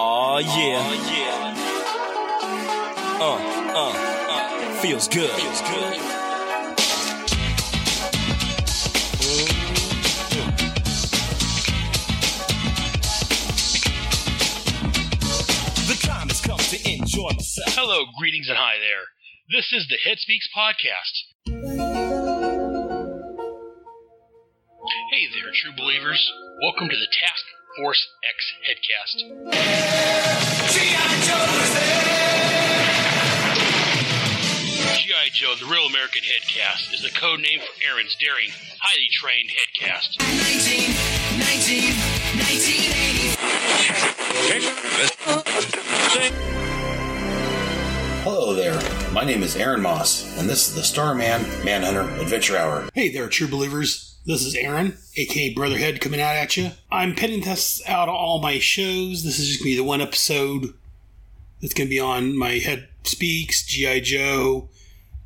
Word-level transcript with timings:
Oh 0.00 0.38
yeah. 0.38 0.78
Uh, 3.18 3.34
uh, 3.74 3.90
uh. 4.30 4.80
Feels 4.80 5.08
good. 5.08 5.28
Feels 5.30 5.60
good. 5.62 5.98
The 15.88 15.98
time 16.06 16.28
has 16.28 16.40
come 16.42 16.58
to 16.58 16.88
enjoy 16.88 17.30
myself. 17.30 17.74
Hello, 17.74 18.04
greetings, 18.20 18.48
and 18.48 18.56
hi 18.56 18.78
there. 18.78 19.02
This 19.50 19.72
is 19.72 19.88
the 19.88 19.98
Head 20.08 20.18
Speaks 20.18 20.48
podcast. 20.56 21.24
Hey 25.10 25.26
there, 25.34 25.50
true 25.60 25.72
believers. 25.76 26.32
Welcome 26.62 26.88
to 26.88 26.94
the 26.94 27.08
Task 27.20 27.44
Force 27.78 28.08
X 28.28 28.52
Headcast. 28.66 29.22
G.I. 34.98 35.28
Joe, 35.32 35.54
the 35.60 35.66
Real 35.66 35.86
American 35.86 36.22
Headcast, 36.22 36.92
is 36.92 37.02
the 37.02 37.10
code 37.10 37.38
name 37.38 37.60
for 37.60 37.72
Aaron's 37.88 38.16
daring, 38.16 38.50
highly 38.80 39.06
trained 39.12 39.50
headcast. 39.50 40.18
Hello 48.22 48.52
there. 48.54 48.78
My 49.12 49.24
name 49.24 49.42
is 49.42 49.56
Aaron 49.56 49.80
Moss, 49.80 50.36
and 50.38 50.48
this 50.48 50.68
is 50.68 50.74
the 50.74 50.82
Starman 50.82 51.42
Manhunter 51.64 52.02
Adventure 52.20 52.56
Hour. 52.56 52.88
Hey 52.92 53.08
there, 53.08 53.28
true 53.28 53.48
believers. 53.48 54.18
This 54.26 54.44
is 54.44 54.54
Aaron, 54.54 54.98
aka 55.16 55.54
Brotherhead, 55.54 56.00
coming 56.00 56.20
out 56.20 56.36
at 56.36 56.56
you. 56.56 56.72
I'm 56.90 57.14
pinning 57.14 57.42
this 57.42 57.80
out 57.86 58.08
on 58.08 58.14
all 58.14 58.40
my 58.40 58.58
shows. 58.58 59.22
This 59.22 59.38
is 59.38 59.46
just 59.46 59.60
to 59.60 59.64
be 59.64 59.76
the 59.76 59.84
one 59.84 60.00
episode 60.00 60.74
that's 61.62 61.72
going 61.72 61.86
to 61.86 61.90
be 61.90 62.00
on 62.00 62.36
my 62.36 62.58
Head 62.58 62.88
Speaks, 63.04 63.64
G.I. 63.64 64.00
Joe, 64.00 64.68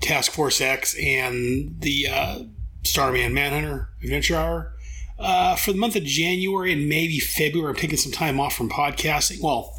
Task 0.00 0.32
Force 0.32 0.60
X, 0.60 0.96
and 0.98 1.80
the 1.80 2.08
uh, 2.10 2.38
Starman 2.84 3.34
Manhunter 3.34 3.90
Adventure 4.02 4.36
Hour. 4.36 4.74
Uh, 5.18 5.56
for 5.56 5.72
the 5.72 5.78
month 5.78 5.94
of 5.94 6.04
January 6.04 6.72
and 6.72 6.88
maybe 6.88 7.20
February, 7.20 7.70
I'm 7.70 7.76
taking 7.76 7.98
some 7.98 8.12
time 8.12 8.40
off 8.40 8.56
from 8.56 8.70
podcasting. 8.70 9.42
Well, 9.42 9.74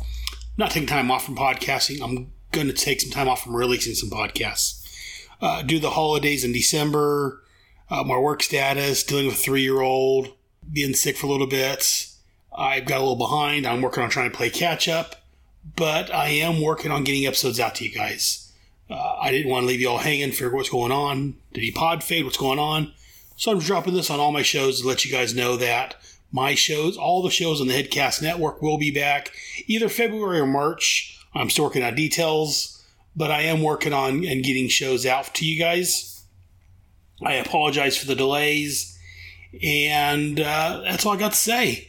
not 0.57 0.71
taking 0.71 0.87
time 0.87 1.09
off 1.09 1.25
from 1.25 1.35
podcasting. 1.35 2.01
I'm 2.01 2.31
going 2.51 2.67
to 2.67 2.73
take 2.73 3.01
some 3.01 3.11
time 3.11 3.27
off 3.27 3.43
from 3.43 3.55
releasing 3.55 3.93
some 3.93 4.09
podcasts. 4.09 4.75
Uh, 5.41 5.63
to 5.63 5.79
the 5.79 5.91
holidays 5.91 6.43
in 6.43 6.51
December, 6.51 7.41
uh, 7.89 8.03
my 8.03 8.17
work 8.17 8.43
status, 8.43 9.03
dealing 9.03 9.25
with 9.25 9.35
a 9.35 9.37
three 9.37 9.61
year 9.61 9.81
old, 9.81 10.33
being 10.71 10.93
sick 10.93 11.17
for 11.17 11.27
a 11.27 11.29
little 11.29 11.47
bit. 11.47 12.07
I've 12.55 12.85
got 12.85 12.97
a 12.97 13.01
little 13.01 13.15
behind. 13.15 13.65
I'm 13.65 13.81
working 13.81 14.03
on 14.03 14.09
trying 14.09 14.29
to 14.29 14.35
play 14.35 14.49
catch 14.49 14.89
up, 14.89 15.15
but 15.75 16.13
I 16.13 16.29
am 16.29 16.61
working 16.61 16.91
on 16.91 17.03
getting 17.03 17.25
episodes 17.25 17.59
out 17.59 17.75
to 17.75 17.85
you 17.85 17.93
guys. 17.93 18.51
Uh, 18.89 19.17
I 19.21 19.31
didn't 19.31 19.51
want 19.51 19.63
to 19.63 19.67
leave 19.67 19.79
you 19.79 19.89
all 19.89 19.99
hanging, 19.99 20.31
figure 20.31 20.53
what's 20.53 20.69
going 20.69 20.91
on. 20.91 21.35
Did 21.53 21.63
he 21.63 21.71
pod 21.71 22.03
fade? 22.03 22.25
What's 22.25 22.37
going 22.37 22.59
on? 22.59 22.91
So 23.37 23.51
I'm 23.51 23.59
dropping 23.59 23.93
this 23.93 24.09
on 24.09 24.19
all 24.19 24.31
my 24.31 24.41
shows 24.41 24.81
to 24.81 24.87
let 24.87 25.05
you 25.05 25.11
guys 25.11 25.33
know 25.33 25.55
that 25.57 25.95
my 26.31 26.55
shows, 26.55 26.97
all 26.97 27.21
the 27.21 27.29
shows 27.29 27.61
on 27.61 27.67
the 27.67 27.73
Headcast 27.81 28.21
Network 28.21 28.61
will 28.61 28.77
be 28.77 28.91
back 28.91 29.31
either 29.67 29.89
February 29.89 30.39
or 30.39 30.45
March. 30.45 31.18
I'm 31.33 31.49
still 31.49 31.65
working 31.65 31.83
on 31.83 31.95
details, 31.95 32.83
but 33.15 33.31
I 33.31 33.41
am 33.43 33.61
working 33.61 33.93
on 33.93 34.25
and 34.25 34.43
getting 34.43 34.67
shows 34.67 35.05
out 35.05 35.33
to 35.35 35.45
you 35.45 35.59
guys. 35.59 36.23
I 37.23 37.33
apologize 37.33 37.97
for 37.97 38.07
the 38.07 38.15
delays, 38.15 38.97
and 39.61 40.39
uh, 40.39 40.81
that's 40.83 41.05
all 41.05 41.13
I 41.13 41.17
got 41.17 41.33
to 41.33 41.37
say. 41.37 41.87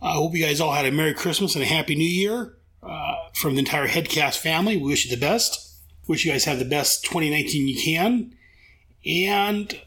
I 0.00 0.14
hope 0.14 0.34
you 0.34 0.44
guys 0.44 0.60
all 0.60 0.72
had 0.72 0.86
a 0.86 0.90
Merry 0.90 1.14
Christmas 1.14 1.54
and 1.54 1.62
a 1.62 1.66
Happy 1.66 1.94
New 1.94 2.04
Year 2.04 2.56
uh, 2.82 3.14
from 3.34 3.54
the 3.54 3.60
entire 3.60 3.86
Headcast 3.86 4.38
family. 4.38 4.76
We 4.76 4.88
wish 4.88 5.04
you 5.04 5.14
the 5.14 5.20
best. 5.20 5.70
Wish 6.08 6.24
you 6.24 6.32
guys 6.32 6.44
have 6.44 6.58
the 6.58 6.64
best 6.64 7.04
2019 7.04 7.68
you 7.68 7.80
can, 7.80 8.34
and 9.06 9.80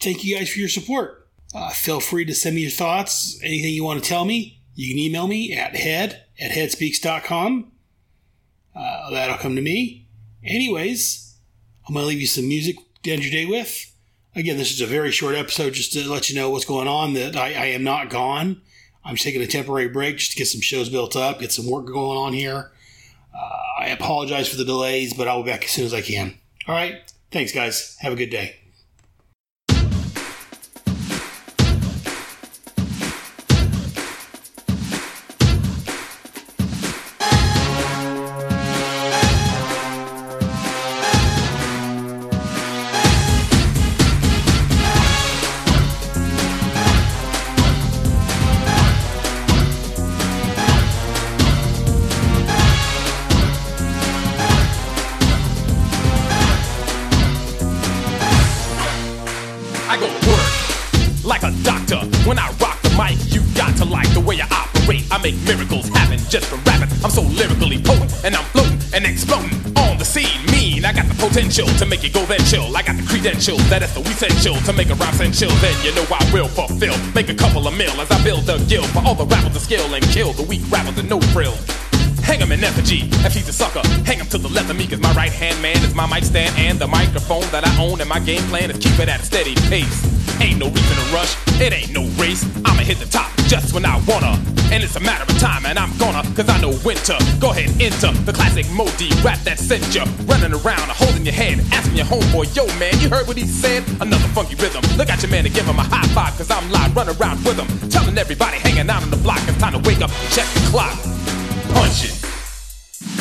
thank 0.00 0.24
you 0.24 0.36
guys 0.36 0.50
for 0.50 0.58
your 0.58 0.68
support. 0.68 1.28
Uh, 1.54 1.70
feel 1.70 2.00
free 2.00 2.24
to 2.24 2.34
send 2.34 2.56
me 2.56 2.62
your 2.62 2.70
thoughts, 2.70 3.40
anything 3.42 3.72
you 3.72 3.84
want 3.84 4.02
to 4.02 4.08
tell 4.08 4.24
me. 4.24 4.60
You 4.74 4.92
can 4.92 4.98
email 4.98 5.28
me 5.28 5.52
at 5.52 5.76
head 5.76 6.24
at 6.40 6.50
headspeaks.com. 6.50 7.72
Uh, 8.74 9.10
that'll 9.10 9.38
come 9.38 9.56
to 9.56 9.62
me. 9.62 10.06
Anyways, 10.44 11.36
I'm 11.86 11.94
going 11.94 12.04
to 12.04 12.08
leave 12.08 12.20
you 12.20 12.26
some 12.26 12.48
music 12.48 12.76
to 13.02 13.10
end 13.10 13.24
your 13.24 13.32
day 13.32 13.46
with. 13.46 13.92
Again, 14.34 14.56
this 14.56 14.70
is 14.70 14.80
a 14.80 14.86
very 14.86 15.10
short 15.10 15.34
episode 15.34 15.72
just 15.72 15.92
to 15.94 16.08
let 16.08 16.30
you 16.30 16.36
know 16.36 16.50
what's 16.50 16.64
going 16.64 16.86
on, 16.86 17.14
that 17.14 17.36
I, 17.36 17.48
I 17.48 17.66
am 17.66 17.82
not 17.82 18.10
gone. 18.10 18.60
I'm 19.04 19.16
taking 19.16 19.42
a 19.42 19.46
temporary 19.46 19.88
break 19.88 20.18
just 20.18 20.32
to 20.32 20.36
get 20.36 20.46
some 20.46 20.60
shows 20.60 20.88
built 20.88 21.16
up, 21.16 21.40
get 21.40 21.50
some 21.50 21.68
work 21.68 21.86
going 21.86 22.18
on 22.18 22.32
here. 22.34 22.70
Uh, 23.34 23.62
I 23.80 23.86
apologize 23.88 24.48
for 24.48 24.56
the 24.56 24.64
delays, 24.64 25.14
but 25.14 25.28
I'll 25.28 25.42
be 25.42 25.50
back 25.50 25.64
as 25.64 25.70
soon 25.70 25.86
as 25.86 25.94
I 25.94 26.02
can. 26.02 26.38
All 26.66 26.74
right. 26.74 27.00
Thanks, 27.30 27.52
guys. 27.52 27.96
Have 28.00 28.12
a 28.12 28.16
good 28.16 28.30
day. 28.30 28.56
When 62.28 62.38
I 62.38 62.52
rock 62.60 62.76
the 62.82 62.92
mic, 62.92 63.16
you 63.32 63.40
got 63.56 63.74
to 63.80 63.86
like 63.86 64.12
the 64.12 64.20
way 64.20 64.36
I 64.36 64.44
operate. 64.52 65.00
I 65.10 65.16
make 65.16 65.32
miracles 65.48 65.88
happen 65.88 66.20
just 66.28 66.44
from 66.44 66.60
rapping. 66.68 66.92
I'm 67.00 67.08
so 67.08 67.22
lyrically 67.22 67.80
potent, 67.80 68.12
and 68.22 68.36
I'm 68.36 68.44
floating 68.52 68.76
and 68.92 69.06
exploding 69.06 69.56
on 69.80 69.96
the 69.96 70.04
scene. 70.04 70.44
Mean, 70.52 70.84
I 70.84 70.92
got 70.92 71.08
the 71.08 71.16
potential 71.16 71.64
to 71.80 71.86
make 71.86 72.04
it 72.04 72.12
go 72.12 72.20
then 72.26 72.44
chill. 72.44 72.76
I 72.76 72.82
got 72.82 73.00
the 73.00 73.06
credentials 73.08 73.64
that 73.72 73.82
is 73.82 73.88
so 73.96 74.02
essential 74.02 74.56
to 74.68 74.72
make 74.74 74.90
a 74.90 74.94
rhyme 75.00 75.32
chill. 75.32 75.48
Then 75.64 75.72
you 75.80 75.94
know 75.96 76.04
I 76.12 76.20
will 76.30 76.48
fulfill, 76.48 76.92
make 77.14 77.30
a 77.30 77.34
couple 77.34 77.66
of 77.66 77.72
mil 77.72 77.96
as 77.96 78.10
I 78.10 78.22
build 78.22 78.44
a 78.50 78.60
guild 78.68 78.92
for 78.92 79.00
all 79.08 79.14
the 79.14 79.24
rappers 79.24 79.54
to 79.54 79.60
skill 79.60 79.88
and 79.94 80.04
kill 80.12 80.34
the 80.34 80.42
weak 80.42 80.60
rappers 80.68 80.96
with 81.00 81.08
no 81.08 81.22
frill. 81.32 81.56
Hang 82.28 82.40
him 82.40 82.52
in 82.52 82.62
effigy. 82.62 83.08
If 83.24 83.32
he's 83.32 83.48
a 83.48 83.54
sucker, 83.54 83.80
hang 84.04 84.20
him 84.20 84.26
to 84.26 84.36
the 84.36 84.52
left 84.52 84.68
of 84.68 84.76
me, 84.76 84.86
cause 84.86 85.00
my 85.00 85.14
right 85.14 85.32
hand 85.32 85.62
man 85.62 85.80
is 85.80 85.94
my 85.94 86.04
mic 86.04 86.24
stand 86.24 86.52
and 86.58 86.78
the 86.78 86.86
microphone 86.86 87.48
that 87.56 87.66
I 87.66 87.72
own. 87.80 88.02
And 88.02 88.08
my 88.08 88.20
game 88.20 88.42
plan 88.52 88.70
is 88.70 88.76
keep 88.76 89.00
it 89.00 89.08
at 89.08 89.20
a 89.20 89.24
steady 89.24 89.54
pace. 89.72 90.04
Ain't 90.40 90.58
no 90.58 90.68
reason 90.68 90.96
to 90.96 91.14
rush, 91.14 91.34
it 91.58 91.72
ain't 91.72 91.92
no 91.92 92.04
hit 92.88 92.98
the 92.98 93.12
top 93.12 93.30
just 93.52 93.74
when 93.74 93.84
I 93.84 94.00
wanna. 94.08 94.32
And 94.72 94.82
it's 94.82 94.96
a 94.96 95.00
matter 95.00 95.24
of 95.24 95.38
time, 95.38 95.66
and 95.66 95.78
I'm 95.78 95.92
gonna, 95.98 96.22
cause 96.34 96.48
I 96.48 96.58
know 96.60 96.72
winter. 96.84 97.16
Go 97.38 97.50
ahead, 97.50 97.68
enter 97.80 98.12
the 98.24 98.32
classic 98.32 98.64
Moe 98.72 98.88
Dee 98.96 99.12
rap 99.22 99.38
that 99.44 99.58
sent 99.58 99.84
you 99.94 100.04
running 100.24 100.52
around, 100.52 100.88
holding 100.96 101.24
your 101.24 101.34
head, 101.34 101.60
asking 101.72 101.96
your 101.96 102.06
homeboy, 102.06 102.48
yo 102.56 102.64
man, 102.80 102.98
you 103.00 103.08
heard 103.08 103.26
what 103.28 103.36
he 103.36 103.46
said? 103.46 103.84
Another 104.00 104.28
funky 104.32 104.56
rhythm. 104.56 104.82
Look 104.96 105.10
at 105.10 105.22
your 105.22 105.30
man 105.30 105.44
and 105.44 105.54
give 105.54 105.66
him 105.66 105.78
a 105.78 105.84
high 105.84 106.08
five, 106.16 106.32
cause 106.36 106.50
I'm 106.50 106.70
live, 106.70 106.96
running 106.96 107.16
around 107.20 107.44
with 107.44 107.60
him. 107.60 107.68
Telling 107.90 108.16
everybody 108.16 108.56
hanging 108.56 108.88
out 108.88 109.02
on 109.02 109.10
the 109.10 109.20
block, 109.20 109.40
it's 109.46 109.58
time 109.58 109.72
to 109.76 109.82
wake 109.86 110.00
up 110.00 110.10
check 110.32 110.48
the 110.56 110.60
clock 110.72 110.96
punch 111.74 112.04
it. 112.04 112.16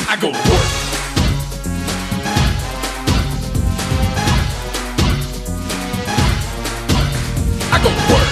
I 0.08 0.16
go 0.16 0.32
to 0.32 0.40
work. 0.50 0.70
I 7.74 7.78
go 7.84 7.90
to 7.90 8.14
work. 8.14 8.27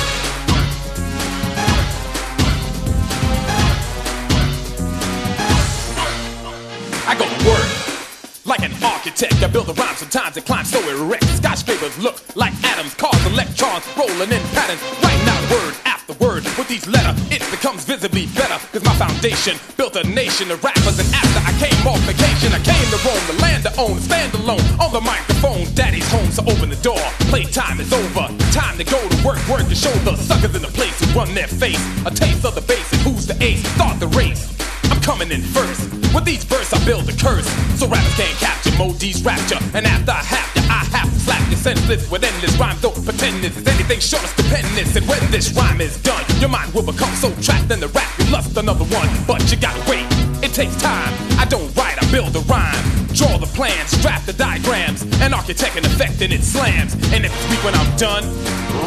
Build 9.55 9.69
a 9.71 9.73
rhyme. 9.79 9.95
Sometimes 9.95 10.35
it 10.35 10.43
climbs 10.43 10.69
so 10.69 10.83
erect. 10.83 11.23
Skyscrapers 11.39 11.97
look 12.03 12.19
like 12.35 12.51
atoms, 12.75 12.93
cause 12.95 13.15
electrons 13.25 13.87
rolling 13.95 14.27
in 14.27 14.43
patterns. 14.51 14.83
Writing 14.99 15.29
out 15.31 15.43
word 15.47 15.73
after 15.85 16.11
word 16.19 16.43
with 16.59 16.69
each 16.69 16.85
letter, 16.87 17.15
it 17.31 17.39
becomes 17.55 17.85
visibly 17.85 18.27
better. 18.35 18.59
Cause 18.75 18.83
my 18.83 18.91
foundation 18.99 19.55
built 19.77 19.95
a 19.95 20.03
nation 20.03 20.51
of 20.51 20.61
rappers. 20.61 20.99
And 20.99 21.07
after 21.15 21.39
I 21.39 21.55
came 21.55 21.79
off 21.87 22.03
vacation, 22.03 22.51
I 22.51 22.59
came 22.67 22.83
to 22.91 22.99
roam 23.07 23.23
the 23.31 23.39
land 23.39 23.63
to 23.63 23.71
own, 23.79 23.95
stand 24.03 24.33
alone 24.35 24.65
on 24.75 24.91
the 24.91 24.99
microphone. 24.99 25.63
Daddy's 25.73 26.09
home, 26.11 26.29
so 26.35 26.43
open 26.51 26.67
the 26.67 26.81
door. 26.83 26.99
Playtime 27.31 27.79
is 27.79 27.93
over. 27.93 28.27
Time 28.51 28.75
to 28.75 28.83
go 28.83 28.99
to 28.99 29.17
work, 29.23 29.39
work 29.47 29.63
to 29.71 29.75
show 29.75 29.95
the 30.03 30.17
suckers 30.17 30.53
in 30.53 30.63
the 30.67 30.73
place 30.75 30.99
who 30.99 31.07
run 31.17 31.33
their 31.33 31.47
face. 31.47 31.79
A 32.05 32.11
taste 32.11 32.43
of 32.43 32.55
the 32.55 32.65
bass 32.67 32.91
and 32.91 33.01
who's 33.07 33.25
the 33.25 33.37
ace. 33.41 33.63
Start 33.75 34.01
the 34.01 34.07
race. 34.19 34.64
I'm 34.91 35.01
coming 35.01 35.31
in 35.31 35.41
first. 35.41 35.91
With 36.13 36.25
these 36.25 36.43
verse, 36.43 36.71
I 36.73 36.83
build 36.85 37.09
a 37.09 37.15
curse. 37.17 37.47
So 37.79 37.87
rappers 37.87 38.15
can't 38.15 38.37
capture 38.39 38.71
Moe 38.77 38.93
Dee's 38.93 39.23
rapture. 39.23 39.59
And 39.73 39.85
after 39.85 40.11
I 40.11 40.23
have 40.23 40.53
to, 40.55 40.61
I 40.71 40.81
have 40.95 41.11
to 41.11 41.19
slap 41.19 41.49
you 41.49 41.57
senseless 41.57 42.09
with 42.09 42.23
endless 42.23 42.55
rhymes. 42.57 42.81
Don't 42.81 42.95
pretend 43.03 43.43
this 43.43 43.57
is 43.57 43.67
anything 43.67 43.99
short 43.99 44.23
of 44.23 44.29
stupendous. 44.29 44.95
And 44.95 45.07
when 45.07 45.19
this 45.31 45.51
rhyme 45.53 45.81
is 45.81 46.01
done, 46.01 46.23
your 46.39 46.49
mind 46.49 46.73
will 46.73 46.85
become 46.85 47.13
so 47.15 47.31
trapped 47.41 47.71
in 47.71 47.79
the 47.79 47.89
rap 47.89 48.07
you 48.17 48.25
lust 48.31 48.55
another 48.57 48.85
one. 48.85 49.09
But 49.27 49.43
you 49.51 49.57
gotta 49.57 49.81
wait, 49.89 50.05
it 50.43 50.53
takes 50.53 50.75
time. 50.81 51.13
I 51.37 51.45
don't 51.45 51.67
write, 51.75 52.01
I 52.01 52.09
build 52.11 52.35
a 52.35 52.43
rhyme. 52.47 53.05
Draw 53.13 53.37
the 53.37 53.47
plans, 53.47 53.91
draft 54.01 54.25
the 54.25 54.33
diagrams, 54.33 55.03
and 55.21 55.33
architect 55.33 55.77
an 55.77 55.85
effect 55.85 56.21
and 56.21 56.33
it 56.33 56.43
slams. 56.43 56.93
And 57.11 57.25
if 57.25 57.31
it's 57.31 57.49
weak 57.49 57.63
when 57.63 57.75
I'm 57.75 57.91
done, 57.97 58.23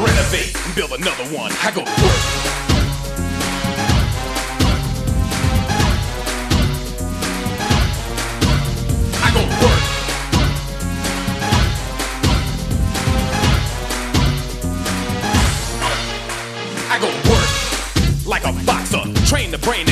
renovate 0.05 0.55
and 0.55 0.75
build 0.75 0.93
another 0.93 1.25
one. 1.35 1.53
I 1.65 1.73
go 1.75 1.83
work. 1.83 2.78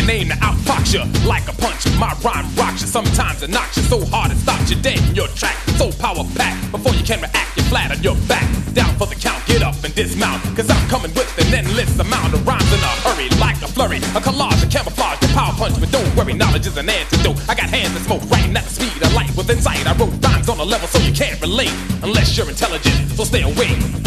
Brain 0.06 0.28
to 0.28 0.34
outfox 0.38 0.94
you 0.94 1.02
like 1.28 1.48
a 1.48 1.52
punch. 1.58 1.84
My 1.98 2.14
rhyme 2.22 2.46
rocks 2.54 2.80
you, 2.80 2.86
sometimes 2.86 3.42
it 3.42 3.50
knocks 3.50 3.76
you 3.76 3.82
so 3.82 4.04
hard 4.06 4.30
it 4.30 4.38
stops 4.38 4.70
you 4.70 4.76
dead 4.80 5.02
in 5.08 5.14
your 5.16 5.26
track. 5.34 5.56
So 5.76 5.90
power 5.98 6.22
packed 6.38 6.70
before 6.70 6.94
you 6.94 7.02
can 7.02 7.18
react, 7.20 7.56
you're 7.56 7.66
flat 7.66 7.90
on 7.90 8.00
your 8.02 8.14
back. 8.30 8.46
Down 8.72 8.94
for 8.96 9.06
the 9.08 9.16
count, 9.16 9.44
get 9.46 9.62
up 9.62 9.74
and 9.82 9.92
dismount. 9.94 10.40
Cause 10.56 10.70
I'm 10.70 10.88
coming 10.88 11.12
with 11.12 11.28
an 11.36 11.52
endless 11.52 11.98
amount 11.98 12.32
of 12.32 12.46
rhymes 12.46 12.72
in 12.72 12.78
a 12.78 12.92
hurry, 13.02 13.28
like 13.40 13.60
a 13.60 13.68
flurry. 13.68 13.98
A 14.16 14.22
collage, 14.22 14.62
a 14.62 14.68
camouflage, 14.70 15.18
the 15.18 15.28
power 15.34 15.52
punch, 15.58 15.74
but 15.80 15.90
don't 15.90 16.16
worry, 16.16 16.34
knowledge 16.34 16.66
is 16.66 16.76
an 16.78 16.88
antidote. 16.88 17.36
I 17.50 17.54
got 17.54 17.68
hands 17.68 17.92
that 17.94 18.06
smoke, 18.06 18.22
writing 18.30 18.56
at 18.56 18.64
the 18.64 18.70
speed 18.70 19.02
of 19.02 19.12
light 19.12 19.34
with 19.36 19.50
insight. 19.50 19.84
I 19.86 19.92
wrote 19.98 20.14
rhymes 20.22 20.48
on 20.48 20.60
a 20.60 20.64
level 20.64 20.88
so 20.88 20.98
you 21.00 21.12
can't 21.12 21.40
relate 21.42 21.74
unless 22.02 22.36
you're 22.38 22.48
intelligent. 22.48 22.94
So 23.18 23.24
stay 23.24 23.42
away. 23.42 24.05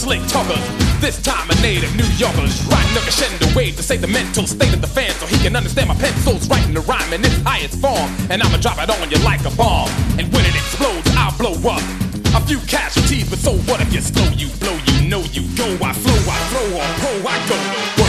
Slick 0.00 0.26
talkers. 0.28 0.56
This 1.02 1.20
time 1.20 1.50
a 1.50 1.54
native 1.60 1.94
New 1.94 2.08
Yorkers 2.16 2.64
riding 2.72 2.96
a 2.96 3.00
crescendo 3.00 3.44
wave 3.54 3.76
to 3.76 3.82
say 3.82 3.98
the 3.98 4.06
mental 4.06 4.46
state 4.46 4.72
of 4.72 4.80
the 4.80 4.86
fan 4.86 5.10
so 5.20 5.26
he 5.26 5.36
can 5.36 5.54
understand 5.54 5.88
my 5.88 5.94
pencil's 5.94 6.48
writing 6.48 6.72
the 6.72 6.80
rhyme 6.80 7.12
in 7.12 7.20
its 7.22 7.36
highest 7.42 7.76
form. 7.82 8.08
And 8.30 8.42
I'ma 8.42 8.56
drop 8.56 8.78
it 8.78 8.88
on 8.88 9.10
you 9.10 9.18
like 9.18 9.44
a 9.44 9.54
bomb. 9.56 9.90
And 10.16 10.32
when 10.32 10.46
it 10.46 10.54
explodes, 10.56 11.06
I'll 11.20 11.36
blow 11.36 11.52
up. 11.68 11.84
A 12.32 12.40
few 12.46 12.60
casualties, 12.60 13.28
but 13.28 13.40
so 13.40 13.52
what 13.68 13.82
if 13.82 13.92
you 13.92 14.00
slow, 14.00 14.24
you 14.40 14.48
blow, 14.56 14.72
you 14.88 15.06
know 15.06 15.20
you 15.36 15.44
go. 15.54 15.68
I 15.84 15.92
flow, 15.92 16.16
I 16.32 16.38
flow 16.48 16.80
on 16.80 16.88
pro, 16.96 17.28
I 17.28 17.36
go 17.48 17.99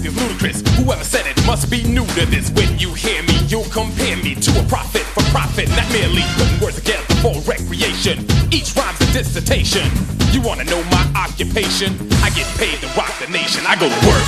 fact 0.00 0.06
is 0.06 0.22
ludicrous. 0.22 0.62
Whoever 0.76 1.04
said 1.04 1.26
it 1.26 1.46
must 1.46 1.70
be 1.70 1.82
new 1.84 2.06
to 2.06 2.26
this. 2.26 2.50
When 2.50 2.78
you 2.78 2.92
hear 2.94 3.22
me, 3.22 3.38
you'll 3.48 3.64
compare 3.64 4.16
me 4.16 4.34
to 4.34 4.60
a 4.60 4.64
prophet 4.64 5.02
for 5.02 5.22
profit, 5.30 5.68
not 5.70 5.90
merely 5.92 6.22
putting 6.36 6.60
words 6.60 6.76
together 6.76 7.02
for 7.22 7.34
recreation. 7.42 8.24
Each 8.52 8.74
rhyme's 8.76 9.00
a 9.00 9.12
dissertation. 9.12 9.86
You 10.32 10.40
wanna 10.40 10.64
know 10.64 10.82
my 10.84 11.04
occupation? 11.16 11.96
I 12.22 12.30
get 12.30 12.46
paid 12.56 12.80
to 12.80 12.86
rock 12.96 13.12
the 13.18 13.28
nation. 13.28 13.62
I 13.66 13.76
go 13.76 13.88
to 13.88 14.06
work. 14.06 14.26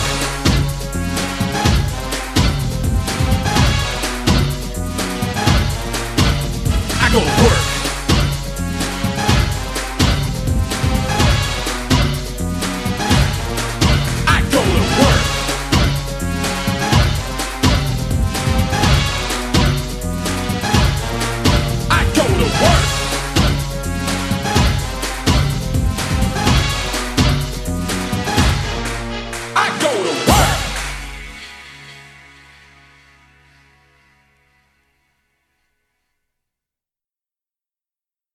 I 7.00 7.08
go 7.12 7.20
to 7.20 7.44
work. 7.44 7.71